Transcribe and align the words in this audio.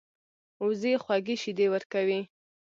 وزې 0.65 0.93
خوږې 1.03 1.35
شیدې 1.41 1.67
ورکوي 1.73 2.21